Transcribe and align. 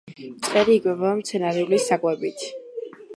მწყერი 0.35 0.77
იკვებება 0.79 1.11
მცენარეული 1.19 1.81
საკვებით. 1.87 2.47